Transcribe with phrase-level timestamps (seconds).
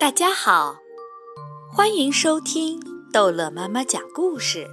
[0.00, 0.78] 大家好，
[1.70, 2.80] 欢迎收听
[3.12, 4.66] 逗乐妈妈讲故事，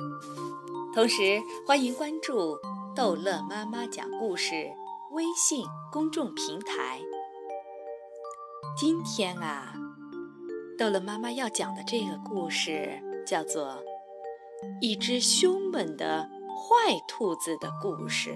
[0.96, 2.57] 同时欢迎关注
[2.96, 4.71] 逗乐妈妈讲故事
[5.12, 7.02] 微信公众平台。
[8.78, 9.74] 今天啊，
[10.78, 13.65] 逗乐妈妈要讲的这个故事叫做
[14.79, 18.34] 《一只凶猛的坏兔子的故事》。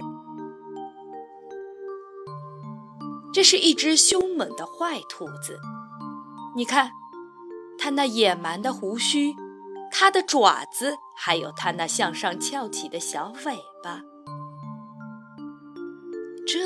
[3.33, 5.57] 这是一只凶猛的坏兔子，
[6.55, 6.91] 你看，
[7.77, 9.33] 它那野蛮的胡须，
[9.89, 14.01] 它的爪子，还有它那向上翘起的小尾巴。
[16.45, 16.59] 这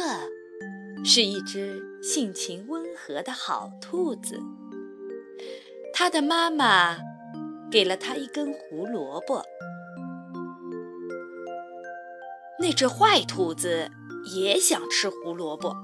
[1.03, 4.41] 是一只性情温和的好兔子。
[5.94, 6.97] 它的妈妈
[7.72, 9.44] 给了它一根胡萝卜。
[12.59, 13.91] 那只坏兔子
[14.36, 15.75] 也想吃胡萝卜。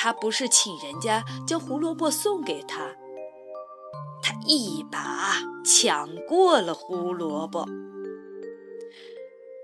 [0.00, 2.94] 他不是请人家将胡萝卜送给他，
[4.22, 7.66] 他一把抢过了胡萝卜。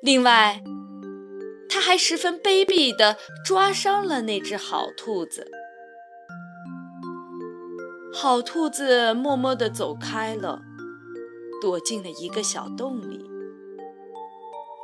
[0.02, 0.60] 另外，
[1.68, 5.48] 他还十分卑鄙地抓伤了那只好兔子。
[8.12, 10.62] 好兔子默默地走开了，
[11.62, 13.24] 躲进了一个小洞里。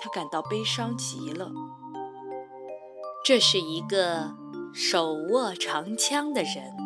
[0.00, 1.50] 他感到悲伤极了。
[3.24, 4.39] 这是一个。
[4.72, 6.76] 手握长枪的人，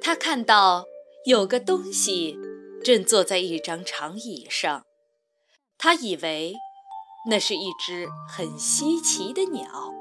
[0.00, 0.84] 他看到
[1.24, 2.38] 有个东西
[2.84, 4.84] 正坐在一张长椅上，
[5.78, 6.54] 他以为
[7.28, 9.94] 那是一只很稀奇的鸟，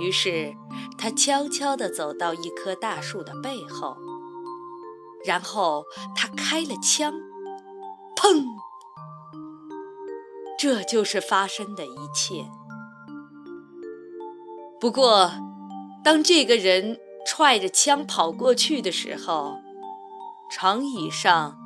[0.00, 0.54] 于是
[0.98, 3.96] 他悄悄地走到一棵大树的背后，
[5.24, 5.84] 然后
[6.16, 7.12] 他开了枪，
[8.16, 8.44] 砰！
[10.58, 12.46] 这就是发生的一切。
[14.82, 15.30] 不过，
[16.02, 19.60] 当这个人踹着枪跑过去的时候，
[20.50, 21.56] 长椅上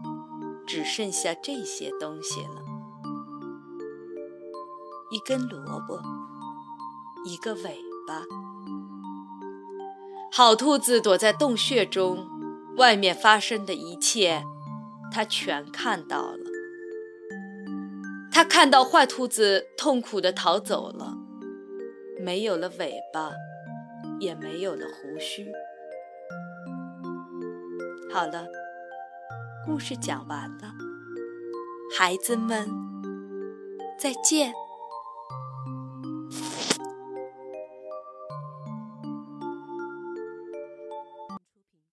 [0.66, 2.62] 只剩下这些东西了：
[5.10, 5.98] 一根萝卜，
[7.24, 8.22] 一个尾巴。
[10.30, 12.28] 好兔子躲在洞穴中，
[12.76, 14.44] 外面发生的一切，
[15.10, 16.40] 他全看到了。
[18.30, 21.16] 他看到坏兔子痛苦地逃走了。
[22.18, 23.32] 没有了尾巴，
[24.18, 25.52] 也没有了胡须。
[28.12, 28.46] 好了，
[29.64, 30.74] 故事讲完了，
[31.98, 32.68] 孩子们，
[33.98, 34.52] 再见。